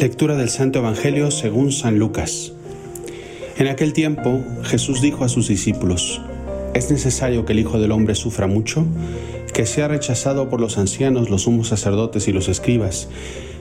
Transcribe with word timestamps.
Lectura 0.00 0.36
del 0.36 0.50
Santo 0.50 0.80
Evangelio 0.80 1.30
según 1.30 1.72
San 1.72 1.98
Lucas. 1.98 2.52
En 3.56 3.66
aquel 3.66 3.94
tiempo 3.94 4.44
Jesús 4.62 5.00
dijo 5.00 5.24
a 5.24 5.30
sus 5.30 5.48
discípulos, 5.48 6.20
es 6.74 6.90
necesario 6.90 7.46
que 7.46 7.54
el 7.54 7.60
Hijo 7.60 7.80
del 7.80 7.92
Hombre 7.92 8.14
sufra 8.14 8.46
mucho, 8.46 8.84
que 9.54 9.64
sea 9.64 9.88
rechazado 9.88 10.50
por 10.50 10.60
los 10.60 10.76
ancianos, 10.76 11.30
los 11.30 11.44
sumos 11.44 11.68
sacerdotes 11.68 12.28
y 12.28 12.32
los 12.32 12.48
escribas, 12.48 13.08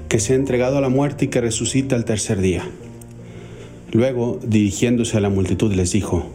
que 0.10 0.20
sea 0.20 0.36
entregado 0.36 0.78
a 0.78 0.82
la 0.82 0.90
muerte 0.90 1.24
y 1.24 1.28
que 1.30 1.40
resucite 1.40 1.96
al 1.96 2.04
tercer 2.04 2.42
día. 2.42 2.68
Luego, 3.94 4.38
dirigiéndose 4.46 5.16
a 5.16 5.22
la 5.22 5.30
multitud, 5.30 5.74
les 5.74 5.94
dijo, 5.94 6.30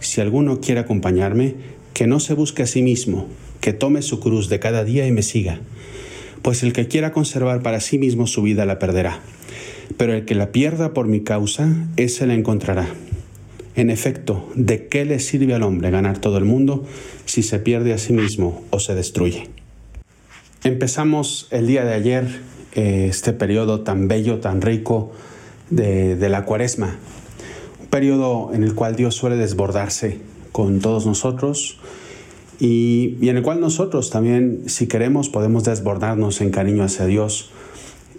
si 0.00 0.20
alguno 0.20 0.60
quiere 0.60 0.80
acompañarme, 0.80 1.54
que 1.92 2.08
no 2.08 2.18
se 2.18 2.34
busque 2.34 2.64
a 2.64 2.66
sí 2.66 2.82
mismo, 2.82 3.28
que 3.60 3.72
tome 3.72 4.02
su 4.02 4.18
cruz 4.18 4.48
de 4.48 4.58
cada 4.58 4.82
día 4.82 5.06
y 5.06 5.12
me 5.12 5.22
siga, 5.22 5.60
pues 6.42 6.64
el 6.64 6.72
que 6.72 6.88
quiera 6.88 7.12
conservar 7.12 7.62
para 7.62 7.78
sí 7.78 7.98
mismo 7.98 8.26
su 8.26 8.42
vida 8.42 8.66
la 8.66 8.80
perderá 8.80 9.20
pero 9.96 10.14
el 10.14 10.24
que 10.24 10.34
la 10.34 10.52
pierda 10.52 10.92
por 10.92 11.06
mi 11.06 11.20
causa, 11.20 11.72
ese 11.96 12.26
la 12.26 12.34
encontrará. 12.34 12.88
En 13.76 13.90
efecto, 13.90 14.48
¿de 14.54 14.86
qué 14.86 15.04
le 15.04 15.18
sirve 15.18 15.54
al 15.54 15.64
hombre 15.64 15.90
ganar 15.90 16.18
todo 16.18 16.38
el 16.38 16.44
mundo 16.44 16.84
si 17.24 17.42
se 17.42 17.58
pierde 17.58 17.92
a 17.92 17.98
sí 17.98 18.12
mismo 18.12 18.62
o 18.70 18.78
se 18.78 18.94
destruye? 18.94 19.48
Empezamos 20.62 21.48
el 21.50 21.66
día 21.66 21.84
de 21.84 21.92
ayer 21.92 22.40
eh, 22.74 23.06
este 23.10 23.32
periodo 23.32 23.80
tan 23.80 24.06
bello, 24.06 24.38
tan 24.38 24.62
rico 24.62 25.12
de, 25.70 26.16
la 26.28 26.44
cuaresma, 26.44 26.98
un 27.80 27.86
periodo 27.88 28.52
en 28.54 28.62
el 28.62 28.74
cual 28.74 28.94
Dios 28.94 29.16
suele 29.16 29.36
desbordarse 29.36 30.18
con 30.52 30.78
todos 30.78 31.04
nosotros 31.04 31.78
y, 32.60 33.16
y 33.20 33.28
en 33.28 33.38
el 33.38 33.42
cual 33.42 33.60
nosotros 33.60 34.10
también, 34.10 34.62
si 34.66 34.86
queremos, 34.86 35.28
podemos 35.28 35.64
desbordarnos 35.64 36.40
en 36.40 36.50
cariño 36.50 36.84
hacia 36.84 37.06
Dios 37.06 37.50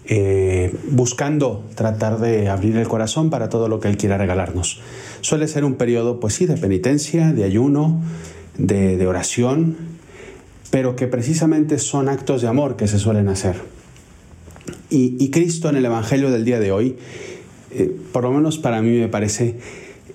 eh, 0.08 0.72
buscando 0.90 1.64
tratar 1.74 2.20
de 2.20 2.48
abrir 2.48 2.76
el 2.76 2.86
corazón 2.86 3.28
para 3.28 3.48
todo 3.48 3.68
lo 3.68 3.80
que 3.80 3.88
Él 3.88 3.96
quiera 3.96 4.16
regalarnos. 4.16 4.80
Suele 5.20 5.48
ser 5.48 5.64
un 5.64 5.74
periodo, 5.74 6.20
pues 6.20 6.34
sí, 6.34 6.46
de 6.46 6.56
penitencia, 6.56 7.32
de 7.32 7.42
ayuno, 7.42 8.00
de, 8.56 9.04
oración, 9.06 9.76
pero 10.70 10.94
que 10.94 11.08
precisamente 11.08 11.78
son 11.78 12.08
actos 12.08 12.42
de 12.42 12.48
amor 12.48 12.76
que 12.76 12.86
se 12.86 13.00
suelen 13.00 13.28
hacer. 13.28 13.56
Y, 14.90 15.30
Cristo 15.30 15.68
en 15.68 15.76
el 15.76 15.84
Evangelio 15.84 16.30
del 16.30 16.44
día 16.44 16.60
de 16.60 16.70
hoy, 16.70 16.96
eh, 17.72 17.94
por 18.12 18.22
lo 18.22 18.30
menos 18.30 18.58
para 18.58 18.82
mí 18.82 18.90
me 18.90 19.08
parece, 19.08 19.58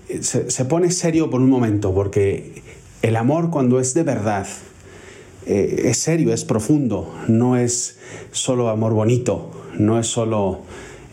eh, 0.07 0.23
se, 0.23 0.65
pone 0.65 0.91
serio 0.91 1.29
por 1.29 1.41
un 1.41 1.49
momento, 1.49 1.93
porque 1.93 2.61
el 3.01 3.17
amor 3.17 3.49
cuando 3.49 3.79
es 3.81 3.93
de 3.93 4.03
verdad, 4.03 4.47
es 5.45 5.97
serio, 5.97 6.33
es 6.33 6.45
profundo, 6.45 7.13
no 7.27 7.57
es 7.57 7.97
solo 8.31 8.69
amor 8.69 8.93
bonito, 8.93 9.51
no 9.77 9.99
es 9.99 10.07
solo 10.07 10.59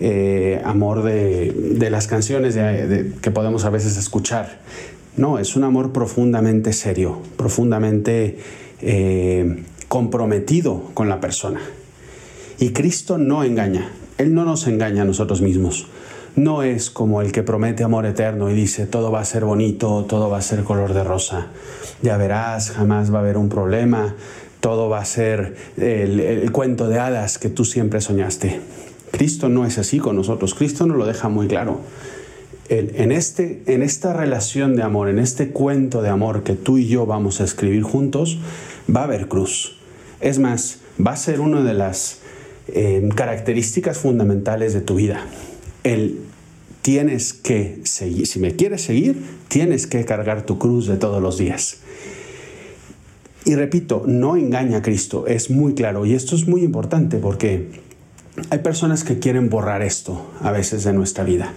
eh, 0.00 0.62
amor 0.64 1.02
de, 1.02 1.88
las 1.90 2.06
canciones 2.06 2.56
que 3.20 3.30
podemos 3.30 3.64
a 3.64 3.70
veces 3.70 3.96
escuchar. 3.96 4.60
No, 5.16 5.40
es 5.40 5.56
un 5.56 5.64
amor 5.64 5.92
profundamente 5.92 6.72
serio, 6.72 7.18
profundamente 7.36 8.38
eh, 8.80 9.64
comprometido 9.88 10.90
con 10.94 11.08
la 11.08 11.20
persona. 11.20 11.60
Y 12.60 12.70
Cristo 12.70 13.18
no 13.18 13.42
engaña, 13.42 13.90
Él 14.18 14.34
no 14.34 14.44
nos 14.44 14.68
engaña 14.68 15.02
a 15.02 15.04
nosotros 15.04 15.42
mismos. 15.42 15.88
No 16.38 16.62
es 16.62 16.88
como 16.88 17.20
el 17.20 17.32
que 17.32 17.42
promete 17.42 17.82
amor 17.82 18.06
eterno 18.06 18.48
y 18.48 18.54
dice 18.54 18.86
todo 18.86 19.10
va 19.10 19.18
a 19.18 19.24
ser 19.24 19.44
bonito, 19.44 20.04
todo 20.08 20.30
va 20.30 20.38
a 20.38 20.42
ser 20.42 20.62
color 20.62 20.94
de 20.94 21.02
rosa. 21.02 21.48
Ya 22.00 22.16
verás, 22.16 22.70
jamás 22.70 23.12
va 23.12 23.18
a 23.18 23.22
haber 23.22 23.36
un 23.36 23.48
problema, 23.48 24.14
todo 24.60 24.88
va 24.88 25.00
a 25.00 25.04
ser 25.04 25.56
el, 25.76 26.52
cuento 26.52 26.88
de 26.88 27.00
hadas 27.00 27.38
que 27.38 27.48
tú 27.48 27.64
siempre 27.64 28.00
soñaste. 28.00 28.60
Cristo 29.10 29.48
no 29.48 29.66
es 29.66 29.78
así 29.78 29.98
con 29.98 30.14
nosotros, 30.14 30.54
Cristo 30.54 30.86
nos 30.86 30.96
lo 30.96 31.06
deja 31.06 31.28
muy 31.28 31.48
claro. 31.48 31.80
en, 32.68 33.10
este, 33.10 33.64
en 33.66 33.82
esta 33.82 34.12
relación 34.12 34.76
de 34.76 34.84
amor, 34.84 35.08
en 35.08 35.18
este 35.18 35.48
cuento 35.48 36.02
de 36.02 36.08
amor 36.08 36.44
que 36.44 36.54
tú 36.54 36.78
y 36.78 36.86
yo 36.86 37.04
vamos 37.04 37.40
a 37.40 37.44
escribir 37.44 37.82
juntos, 37.82 38.38
va 38.94 39.00
a 39.00 39.04
haber 39.04 39.26
cruz. 39.26 39.76
Es 40.20 40.38
más, 40.38 40.78
va 41.04 41.14
a 41.14 41.16
ser 41.16 41.40
una 41.40 41.64
de 41.64 41.74
las 41.74 42.20
eh, 42.68 43.08
características 43.16 43.98
fundamentales 43.98 44.72
de 44.72 44.82
tu 44.82 44.94
vida. 44.94 45.26
Tienes 46.88 47.34
que 47.34 47.82
seguir, 47.84 48.26
si 48.26 48.40
me 48.40 48.56
quieres 48.56 48.80
seguir, 48.80 49.22
tienes 49.48 49.86
que 49.86 50.06
cargar 50.06 50.46
tu 50.46 50.58
cruz 50.58 50.86
de 50.86 50.96
todos 50.96 51.20
los 51.20 51.36
días. 51.36 51.80
Y 53.44 53.56
repito, 53.56 54.04
no 54.06 54.38
engaña 54.38 54.78
a 54.78 54.80
Cristo, 54.80 55.26
es 55.26 55.50
muy 55.50 55.74
claro. 55.74 56.06
Y 56.06 56.14
esto 56.14 56.34
es 56.34 56.48
muy 56.48 56.64
importante 56.64 57.18
porque 57.18 57.68
hay 58.48 58.60
personas 58.60 59.04
que 59.04 59.18
quieren 59.18 59.50
borrar 59.50 59.82
esto 59.82 60.30
a 60.40 60.50
veces 60.50 60.82
de 60.84 60.94
nuestra 60.94 61.24
vida. 61.24 61.52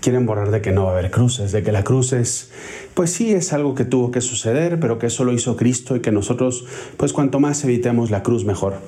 Quieren 0.00 0.26
borrar 0.26 0.50
de 0.50 0.60
que 0.60 0.72
no 0.72 0.86
va 0.86 0.90
a 0.90 0.98
haber 0.98 1.12
cruces, 1.12 1.52
de 1.52 1.62
que 1.62 1.70
la 1.70 1.84
cruz 1.84 2.12
es, 2.12 2.50
pues 2.94 3.12
sí, 3.12 3.32
es 3.32 3.52
algo 3.52 3.76
que 3.76 3.84
tuvo 3.84 4.10
que 4.10 4.20
suceder, 4.20 4.80
pero 4.80 4.98
que 4.98 5.06
eso 5.06 5.22
lo 5.22 5.32
hizo 5.32 5.56
Cristo 5.56 5.94
y 5.94 6.00
que 6.00 6.10
nosotros, 6.10 6.64
pues 6.96 7.12
cuanto 7.12 7.38
más 7.38 7.62
evitemos 7.62 8.10
la 8.10 8.24
cruz, 8.24 8.44
mejor. 8.44 8.80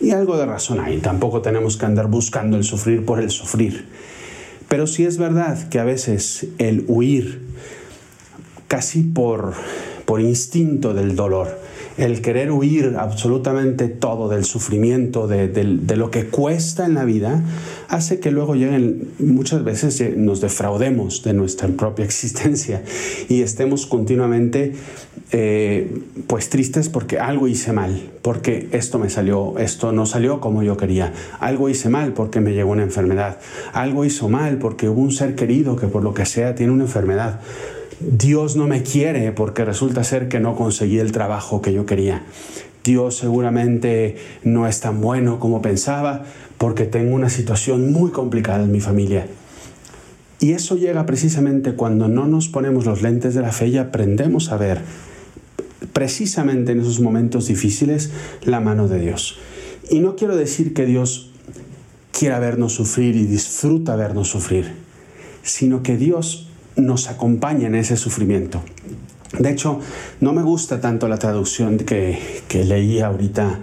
Y 0.00 0.12
algo 0.12 0.38
de 0.38 0.46
razón 0.46 0.80
hay, 0.80 0.96
tampoco 0.96 1.42
tenemos 1.42 1.76
que 1.76 1.84
andar 1.84 2.06
buscando 2.06 2.56
el 2.56 2.64
sufrir 2.64 3.04
por 3.04 3.20
el 3.20 3.30
sufrir. 3.30 3.84
Pero 4.70 4.86
sí 4.86 5.04
es 5.04 5.18
verdad 5.18 5.68
que 5.68 5.80
a 5.80 5.84
veces 5.84 6.46
el 6.58 6.84
huir, 6.86 7.40
casi 8.68 9.02
por, 9.02 9.52
por 10.04 10.20
instinto 10.20 10.94
del 10.94 11.16
dolor, 11.16 11.58
el 12.00 12.22
querer 12.22 12.50
huir 12.50 12.96
absolutamente 12.98 13.88
todo 13.88 14.30
del 14.30 14.44
sufrimiento, 14.44 15.28
de, 15.28 15.76
lo 15.96 16.10
que 16.10 16.24
cuesta 16.24 16.86
en 16.86 16.94
la 16.94 17.04
vida, 17.04 17.44
hace 17.88 18.20
que 18.20 18.30
luego 18.30 18.54
lleguen, 18.54 19.10
muchas 19.18 19.62
veces 19.64 20.16
nos 20.16 20.40
defraudemos 20.40 21.22
de 21.22 21.34
nuestra 21.34 21.68
propia 21.68 22.04
existencia 22.06 22.82
y 23.28 23.42
estemos 23.42 23.84
continuamente 23.84 24.72
eh, 25.32 26.00
pues 26.26 26.48
tristes 26.48 26.88
porque 26.88 27.18
algo 27.18 27.48
hice 27.48 27.74
mal, 27.74 28.10
porque 28.22 28.68
esto 28.72 28.98
me 28.98 29.10
salió, 29.10 29.58
esto 29.58 29.92
no 29.92 30.06
salió 30.06 30.40
como 30.40 30.62
yo 30.62 30.78
quería, 30.78 31.12
algo 31.38 31.68
hice 31.68 31.90
mal 31.90 32.14
porque 32.14 32.40
me 32.40 32.54
llegó 32.54 32.70
una 32.70 32.82
enfermedad, 32.82 33.38
algo 33.74 34.06
hizo 34.06 34.30
mal 34.30 34.56
porque 34.56 34.88
hubo 34.88 35.02
un 35.02 35.12
ser 35.12 35.34
querido 35.34 35.76
que 35.76 35.86
por 35.86 36.02
lo 36.02 36.14
que 36.14 36.24
sea 36.24 36.54
tiene 36.54 36.72
una 36.72 36.84
enfermedad. 36.84 37.40
Dios 38.00 38.56
no 38.56 38.66
me 38.66 38.82
quiere 38.82 39.30
porque 39.32 39.64
resulta 39.64 40.04
ser 40.04 40.28
que 40.28 40.40
no 40.40 40.56
conseguí 40.56 40.98
el 40.98 41.12
trabajo 41.12 41.60
que 41.60 41.72
yo 41.72 41.84
quería. 41.84 42.24
Dios 42.82 43.16
seguramente 43.16 44.16
no 44.42 44.66
es 44.66 44.80
tan 44.80 45.02
bueno 45.02 45.38
como 45.38 45.60
pensaba 45.60 46.24
porque 46.56 46.86
tengo 46.86 47.14
una 47.14 47.28
situación 47.28 47.92
muy 47.92 48.10
complicada 48.10 48.64
en 48.64 48.72
mi 48.72 48.80
familia. 48.80 49.26
Y 50.40 50.52
eso 50.52 50.76
llega 50.76 51.04
precisamente 51.04 51.74
cuando 51.74 52.08
no 52.08 52.26
nos 52.26 52.48
ponemos 52.48 52.86
los 52.86 53.02
lentes 53.02 53.34
de 53.34 53.42
la 53.42 53.52
fe 53.52 53.68
y 53.68 53.76
aprendemos 53.76 54.50
a 54.50 54.56
ver 54.56 54.80
precisamente 55.92 56.72
en 56.72 56.80
esos 56.80 57.00
momentos 57.00 57.48
difíciles 57.48 58.10
la 58.44 58.60
mano 58.60 58.88
de 58.88 58.98
Dios. 59.00 59.38
Y 59.90 60.00
no 60.00 60.16
quiero 60.16 60.36
decir 60.36 60.72
que 60.72 60.86
Dios 60.86 61.32
quiera 62.12 62.38
vernos 62.38 62.74
sufrir 62.74 63.16
y 63.16 63.26
disfruta 63.26 63.96
vernos 63.96 64.28
sufrir, 64.28 64.72
sino 65.42 65.82
que 65.82 65.98
Dios 65.98 66.49
nos 66.76 67.08
acompaña 67.08 67.66
en 67.66 67.74
ese 67.74 67.96
sufrimiento. 67.96 68.62
De 69.38 69.50
hecho, 69.50 69.80
no 70.20 70.32
me 70.32 70.42
gusta 70.42 70.80
tanto 70.80 71.08
la 71.08 71.18
traducción 71.18 71.78
que, 71.78 72.18
que 72.48 72.64
leí 72.64 73.00
ahorita 73.00 73.60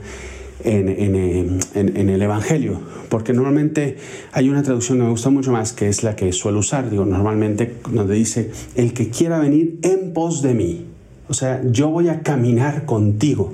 en, 0.64 0.90
en, 0.90 2.10
el 2.10 2.22
Evangelio, 2.22 2.80
porque 3.10 3.34
normalmente 3.34 3.98
hay 4.32 4.50
una 4.50 4.64
traducción 4.64 4.98
que 4.98 5.04
me 5.04 5.10
gusta 5.10 5.30
mucho 5.30 5.52
más, 5.52 5.74
que 5.74 5.88
es 5.88 6.04
la 6.04 6.16
que 6.16 6.32
suelo 6.32 6.60
usar, 6.60 6.90
digo, 6.90 7.06
normalmente 7.06 7.76
donde 7.92 8.16
dice, 8.16 8.52
el 8.76 8.94
que 8.94 9.10
quiera 9.10 9.40
venir 9.40 9.80
en 9.84 10.14
pos 10.14 10.42
de 10.42 10.54
mí, 10.54 10.86
o 11.30 11.34
sea, 11.34 11.62
yo 11.70 11.90
voy 11.90 12.10
a 12.10 12.22
caminar 12.22 12.86
contigo. 12.86 13.54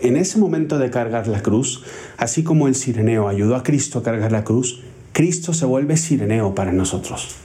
En 0.00 0.16
ese 0.16 0.38
momento 0.38 0.78
de 0.78 0.90
cargar 0.90 1.28
la 1.28 1.42
cruz, 1.42 1.84
así 2.16 2.42
como 2.42 2.66
el 2.66 2.74
sireneo 2.74 3.28
ayudó 3.28 3.54
a 3.54 3.62
Cristo 3.62 4.00
a 4.00 4.02
cargar 4.02 4.32
la 4.32 4.42
cruz, 4.42 4.82
Cristo 5.12 5.52
se 5.54 5.66
vuelve 5.66 5.96
sireneo 5.96 6.54
para 6.54 6.72
nosotros. 6.72 7.36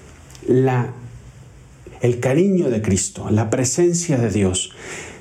La 0.47 0.93
el 2.01 2.19
cariño 2.19 2.69
de 2.69 2.81
Cristo, 2.81 3.29
la 3.29 3.49
presencia 3.49 4.17
de 4.17 4.29
Dios, 4.29 4.71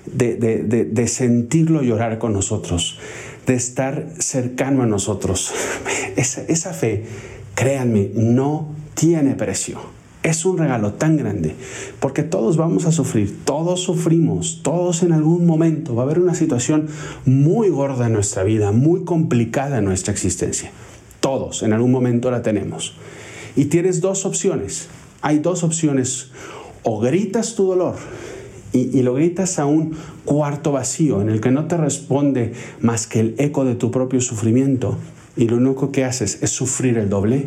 de, 0.06 1.06
sentirlo 1.08 1.82
llorar 1.82 2.18
con 2.18 2.32
nosotros, 2.32 2.98
de 3.46 3.54
estar 3.54 4.08
cercano 4.18 4.82
a 4.82 4.86
nosotros. 4.86 5.52
Esa, 6.16 6.42
esa 6.42 6.72
fe, 6.72 7.04
créanme, 7.54 8.10
no 8.14 8.68
tiene 8.94 9.34
precio. 9.34 9.78
Es 10.22 10.44
un 10.44 10.58
regalo 10.58 10.94
tan 10.94 11.16
grande, 11.16 11.54
porque 12.00 12.24
todos 12.24 12.56
vamos 12.56 12.84
a 12.86 12.90
sufrir, 12.90 13.44
todos 13.44 13.80
sufrimos, 13.82 14.60
todos 14.64 15.04
en 15.04 15.12
algún 15.12 15.46
momento 15.46 15.94
va 15.94 16.02
a 16.02 16.06
haber 16.06 16.18
una 16.18 16.34
situación 16.34 16.88
muy 17.24 17.68
gorda 17.68 18.06
en 18.06 18.14
nuestra 18.14 18.42
vida, 18.42 18.72
muy 18.72 19.04
complicada 19.04 19.78
en 19.78 19.84
nuestra 19.84 20.12
existencia. 20.12 20.72
Todos 21.20 21.62
en 21.62 21.72
algún 21.72 21.92
momento 21.92 22.30
la 22.30 22.42
tenemos. 22.42 22.94
Y 23.54 23.66
tienes 23.66 24.00
dos 24.00 24.26
opciones. 24.26 24.88
Hay 25.22 25.38
dos 25.38 25.62
opciones 25.62 26.30
o 26.88 27.00
gritas 27.00 27.56
tu 27.56 27.66
dolor 27.66 27.96
y, 28.72 29.02
lo 29.02 29.14
gritas 29.14 29.58
a 29.58 29.66
un 29.66 29.96
cuarto 30.24 30.70
vacío 30.70 31.20
en 31.20 31.30
el 31.30 31.40
que 31.40 31.50
no 31.50 31.66
te 31.66 31.76
responde 31.76 32.52
más 32.80 33.06
que 33.06 33.20
el 33.20 33.34
eco 33.38 33.64
de 33.64 33.74
tu 33.74 33.90
propio 33.90 34.20
sufrimiento 34.20 34.96
y 35.36 35.48
lo 35.48 35.56
único 35.56 35.90
que 35.90 36.04
haces 36.04 36.38
es 36.42 36.50
sufrir 36.50 36.96
el 36.96 37.08
doble, 37.08 37.46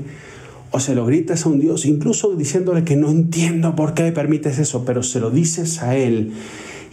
o 0.72 0.80
se 0.80 0.94
lo 0.94 1.06
gritas 1.06 1.46
a 1.46 1.50
un 1.50 1.60
Dios, 1.60 1.86
incluso 1.86 2.36
diciéndole 2.36 2.84
que 2.84 2.96
no 2.96 3.10
entiendo 3.10 3.76
por 3.76 3.94
qué 3.94 4.12
permites 4.12 4.60
eso, 4.60 4.84
pero 4.86 5.04
se 5.04 5.20
lo 5.20 5.32
dices 5.32 5.82
a 5.82 5.96
Él 5.96 6.34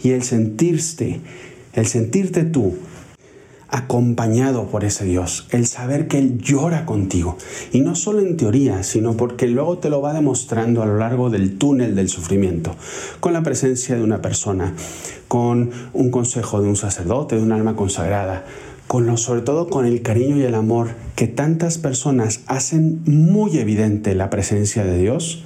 y 0.01 0.11
el 0.11 0.23
sentirte, 0.23 1.19
el 1.73 1.85
sentirte 1.85 2.45
tú 2.45 2.75
acompañado 3.69 4.67
por 4.67 4.83
ese 4.83 5.05
Dios, 5.05 5.47
el 5.51 5.65
saber 5.65 6.07
que 6.07 6.17
Él 6.17 6.39
llora 6.39 6.85
contigo, 6.85 7.37
y 7.71 7.81
no 7.81 7.95
solo 7.95 8.19
en 8.19 8.37
teoría, 8.37 8.83
sino 8.83 9.17
porque 9.17 9.47
luego 9.47 9.77
te 9.77 9.89
lo 9.89 10.01
va 10.01 10.13
demostrando 10.13 10.81
a 10.81 10.85
lo 10.85 10.97
largo 10.97 11.29
del 11.29 11.57
túnel 11.57 11.95
del 11.95 12.09
sufrimiento, 12.09 12.75
con 13.19 13.33
la 13.33 13.43
presencia 13.43 13.95
de 13.95 14.03
una 14.03 14.21
persona, 14.21 14.73
con 15.27 15.71
un 15.93 16.11
consejo 16.11 16.61
de 16.61 16.69
un 16.69 16.75
sacerdote, 16.75 17.35
de 17.35 17.43
un 17.43 17.51
alma 17.51 17.75
consagrada, 17.75 18.45
con 18.87 19.05
lo, 19.05 19.17
sobre 19.17 19.41
todo 19.41 19.67
con 19.67 19.85
el 19.85 20.01
cariño 20.01 20.37
y 20.37 20.43
el 20.43 20.55
amor 20.55 20.91
que 21.15 21.27
tantas 21.27 21.77
personas 21.77 22.41
hacen 22.47 23.01
muy 23.05 23.57
evidente 23.57 24.15
la 24.15 24.29
presencia 24.29 24.85
de 24.85 24.97
Dios, 24.97 25.43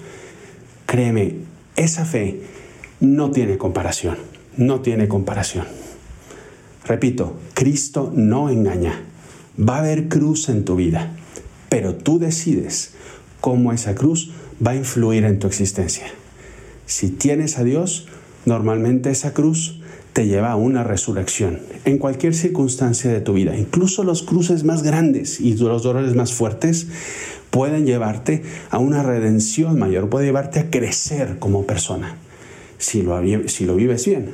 créeme, 0.85 1.37
esa 1.75 2.05
fe 2.05 2.41
no 2.99 3.31
tiene 3.31 3.57
comparación, 3.57 4.17
no 4.57 4.81
tiene 4.81 5.07
comparación. 5.07 5.80
Repito, 6.85 7.37
Cristo 7.53 8.11
no 8.15 8.49
engaña. 8.49 9.03
Va 9.59 9.77
a 9.77 9.79
haber 9.79 10.07
cruz 10.07 10.49
en 10.49 10.65
tu 10.65 10.75
vida, 10.75 11.13
pero 11.69 11.95
tú 11.95 12.19
decides 12.19 12.93
cómo 13.39 13.71
esa 13.71 13.95
cruz 13.95 14.31
va 14.65 14.71
a 14.71 14.75
influir 14.75 15.25
en 15.25 15.39
tu 15.39 15.47
existencia. 15.47 16.05
Si 16.85 17.09
tienes 17.09 17.57
a 17.57 17.63
Dios, 17.63 18.07
normalmente 18.45 19.11
esa 19.11 19.33
cruz 19.33 19.81
te 20.13 20.27
lleva 20.27 20.51
a 20.51 20.55
una 20.55 20.83
resurrección 20.83 21.59
en 21.85 21.97
cualquier 21.97 22.33
circunstancia 22.33 23.11
de 23.11 23.21
tu 23.21 23.33
vida. 23.33 23.55
Incluso 23.55 24.03
los 24.03 24.23
cruces 24.23 24.63
más 24.63 24.83
grandes 24.83 25.39
y 25.39 25.55
los 25.55 25.83
dolores 25.83 26.15
más 26.15 26.33
fuertes 26.33 26.87
pueden 27.49 27.85
llevarte 27.85 28.43
a 28.69 28.79
una 28.79 29.03
redención 29.03 29.77
mayor, 29.77 30.09
puede 30.09 30.25
llevarte 30.25 30.59
a 30.59 30.69
crecer 30.69 31.37
como 31.39 31.65
persona, 31.65 32.15
si 32.77 33.03
lo, 33.03 33.21
si 33.47 33.65
lo 33.65 33.75
vives 33.75 34.05
bien. 34.05 34.31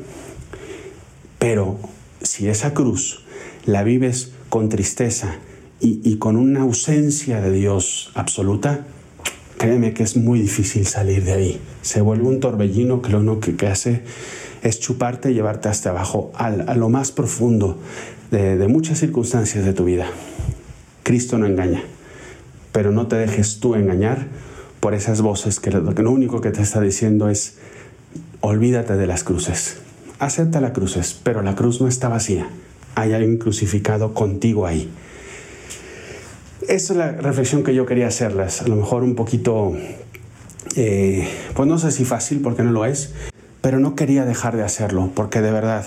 Pero 1.40 1.80
si 2.22 2.48
esa 2.48 2.74
cruz 2.74 3.24
la 3.66 3.84
vives 3.84 4.32
con 4.50 4.70
tristeza 4.70 5.36
y, 5.80 6.18
con 6.18 6.38
una 6.38 6.62
ausencia 6.62 7.40
de 7.40 7.52
Dios 7.52 8.12
absoluta, 8.16 8.88
créeme 9.60 9.94
que 9.94 10.04
es 10.04 10.18
muy 10.18 10.40
difícil 10.40 10.88
salir 10.88 11.24
de 11.24 11.34
ahí. 11.34 11.62
Se 11.84 12.02
vuelve 12.02 12.28
un 12.28 12.40
torbellino 12.40 13.02
que 13.02 13.12
lo 13.12 13.20
único 13.20 13.40
que, 13.56 13.68
hace 13.68 14.02
es 14.64 14.80
chuparte 14.80 15.30
y 15.30 15.36
llevarte 15.36 15.70
hasta 15.70 15.92
abajo, 15.92 16.32
a 16.36 16.50
lo 16.50 16.90
más 16.90 17.12
profundo 17.12 17.78
de, 18.32 18.68
muchas 18.68 19.00
circunstancias 19.00 19.66
de 19.66 19.74
tu 19.74 19.86
vida. 19.86 20.08
Cristo 21.04 21.38
no 21.38 21.46
engaña, 21.46 21.84
pero 22.72 22.92
no 22.92 23.08
te 23.08 23.18
dejes 23.18 23.60
tú 23.60 23.76
engañar 23.76 24.28
por 24.80 24.96
esas 24.96 25.22
voces 25.22 25.60
que 25.60 25.70
lo, 25.72 25.94
que 25.94 26.02
lo 26.02 26.12
único 26.12 26.42
que 26.42 26.52
te 26.52 26.64
está 26.64 26.82
diciendo 26.82 27.30
es 27.30 27.58
olvídate 28.42 28.96
de 28.96 29.08
las 29.08 29.24
cruces 29.24 29.78
acepta 30.20 30.62
la 30.62 30.74
cruz, 30.74 31.20
pero 31.24 31.42
la 31.42 31.56
cruz 31.56 31.82
no 31.82 31.88
está 31.88 32.10
vacía. 32.10 32.50
Hay 32.96 33.14
alguien 33.14 33.38
crucificado 33.38 34.14
contigo 34.14 34.66
ahí. 34.66 34.90
Esa 36.68 36.94
es 36.94 36.98
la 36.98 37.12
reflexión 37.12 37.64
que 37.64 37.74
yo 37.74 37.86
quería 37.86 38.08
hacerles. 38.08 38.62
A 38.62 38.68
lo 38.68 38.76
mejor 38.76 39.04
un 39.04 39.16
poquito, 39.16 39.76
eh, 40.76 41.28
pues 41.54 41.68
no 41.68 41.78
sé 41.78 41.92
si 41.92 42.04
fácil, 42.04 42.42
porque 42.42 42.64
no 42.64 42.72
lo 42.72 42.86
es, 42.86 43.14
pero 43.62 43.80
no 43.80 43.96
quería 43.96 44.26
dejar 44.26 44.58
de 44.58 44.64
hacerlo, 44.64 45.12
porque 45.14 45.42
de 45.42 45.52
verdad 45.52 45.86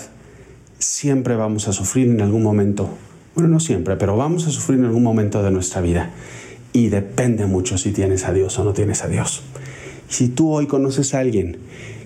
siempre 0.79 1.35
vamos 1.35 1.67
a 1.67 1.73
sufrir 1.73 2.09
en 2.09 2.21
algún 2.21 2.43
momento. 2.43 2.89
Bueno, 3.35 3.49
no 3.49 3.59
siempre, 3.59 3.95
pero 3.97 4.17
vamos 4.17 4.47
a 4.47 4.51
sufrir 4.51 4.79
en 4.79 4.85
algún 4.85 5.03
momento 5.03 5.43
de 5.43 5.51
nuestra 5.51 5.81
vida. 5.81 6.11
Y 6.73 6.87
depende 6.87 7.45
mucho 7.45 7.77
si 7.77 7.91
tienes 7.91 8.25
a 8.25 8.33
Dios 8.33 8.57
o 8.57 8.63
no 8.63 8.73
tienes 8.73 9.03
a 9.03 9.07
Dios. 9.07 9.43
Si 10.11 10.27
tú 10.27 10.51
hoy 10.51 10.67
conoces 10.67 11.13
a 11.13 11.19
alguien 11.19 11.55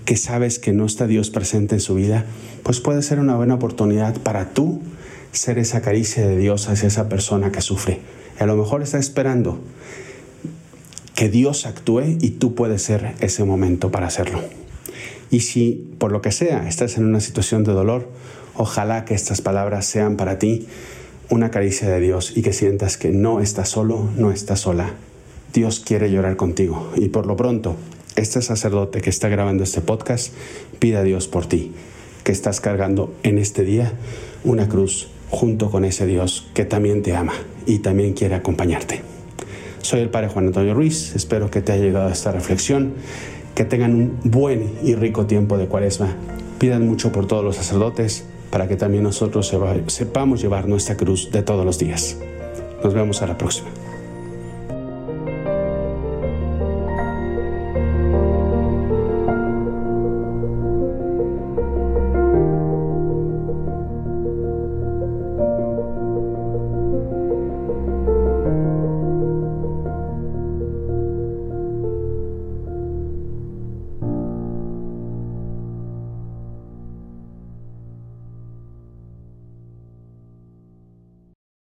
que 0.05 0.15
sabes 0.15 0.59
que 0.59 0.73
no 0.73 0.85
está 0.85 1.07
Dios 1.07 1.31
presente 1.31 1.73
en 1.73 1.81
su 1.81 1.95
vida, 1.95 2.23
pues 2.61 2.79
puede 2.79 3.01
ser 3.01 3.17
una 3.17 3.35
buena 3.35 3.55
oportunidad 3.55 4.21
para 4.21 4.53
tú 4.53 4.79
ser 5.31 5.57
esa 5.57 5.81
caricia 5.81 6.25
de 6.27 6.37
Dios 6.37 6.69
hacia 6.69 6.87
esa 6.87 7.09
persona 7.09 7.51
que 7.51 7.61
sufre. 7.61 8.01
a 8.37 8.45
lo 8.45 8.57
mejor 8.57 8.83
está 8.83 8.99
esperando 8.99 9.59
que 11.15 11.29
Dios 11.29 11.65
actúe 11.65 12.03
y 12.21 12.29
tú 12.29 12.53
puedes 12.53 12.83
ser 12.83 13.15
ese 13.21 13.43
momento 13.43 13.89
para 13.89 14.05
hacerlo. 14.05 14.39
Y 15.31 15.39
si 15.39 15.89
por 15.97 16.11
lo 16.11 16.21
que 16.21 16.31
sea 16.31 16.67
estás 16.67 16.97
en 16.97 17.05
una 17.05 17.21
situación 17.21 17.63
de 17.63 17.73
dolor, 17.73 18.11
ojalá 18.53 19.03
que 19.05 19.15
estas 19.15 19.41
palabras 19.41 19.87
sean 19.87 20.15
para 20.15 20.37
ti 20.37 20.67
una 21.31 21.49
caricia 21.49 21.89
de 21.89 21.99
Dios 22.01 22.33
y 22.37 22.43
que 22.43 22.53
sientas 22.53 22.97
que 22.97 23.09
no 23.09 23.39
estás 23.39 23.69
solo, 23.69 24.07
no 24.15 24.31
estás 24.31 24.59
sola. 24.59 24.93
Dios 25.53 25.79
quiere 25.79 26.11
llorar 26.11 26.35
contigo 26.35 26.91
y 26.95 27.09
por 27.09 27.25
lo 27.25 27.35
pronto 27.35 27.75
este 28.15 28.41
sacerdote 28.41 29.01
que 29.01 29.09
está 29.09 29.29
grabando 29.29 29.63
este 29.63 29.81
podcast 29.81 30.33
pide 30.79 30.97
a 30.97 31.03
Dios 31.03 31.27
por 31.27 31.45
ti, 31.45 31.73
que 32.23 32.31
estás 32.31 32.61
cargando 32.61 33.13
en 33.23 33.37
este 33.37 33.63
día 33.63 33.93
una 34.43 34.69
cruz 34.69 35.09
junto 35.29 35.69
con 35.69 35.85
ese 35.85 36.05
Dios 36.05 36.47
que 36.53 36.65
también 36.65 37.01
te 37.03 37.15
ama 37.15 37.33
y 37.65 37.79
también 37.79 38.13
quiere 38.13 38.35
acompañarte. 38.35 39.01
Soy 39.81 39.99
el 39.99 40.09
Padre 40.09 40.29
Juan 40.29 40.47
Antonio 40.47 40.73
Ruiz, 40.73 41.15
espero 41.15 41.51
que 41.51 41.61
te 41.61 41.73
haya 41.73 41.83
llegado 41.83 42.09
esta 42.09 42.31
reflexión, 42.31 42.93
que 43.53 43.65
tengan 43.65 43.93
un 43.93 44.19
buen 44.23 44.73
y 44.83 44.95
rico 44.95 45.25
tiempo 45.25 45.57
de 45.57 45.67
cuaresma, 45.67 46.15
pidan 46.57 46.85
mucho 46.87 47.11
por 47.11 47.27
todos 47.27 47.43
los 47.43 47.57
sacerdotes 47.57 48.25
para 48.49 48.67
que 48.67 48.77
también 48.77 49.03
nosotros 49.03 49.53
sepamos 49.87 50.41
llevar 50.41 50.67
nuestra 50.67 50.95
cruz 50.95 51.31
de 51.31 51.43
todos 51.43 51.65
los 51.65 51.77
días. 51.77 52.17
Nos 52.83 52.93
vemos 52.93 53.21
a 53.21 53.27
la 53.27 53.37
próxima. 53.37 53.67